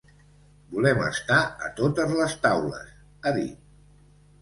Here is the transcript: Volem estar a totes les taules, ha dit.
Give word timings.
Volem 0.75 1.03
estar 1.09 1.37
a 1.69 1.71
totes 1.81 2.17
les 2.23 2.37
taules, 2.49 2.91
ha 3.25 3.39
dit. 3.41 3.65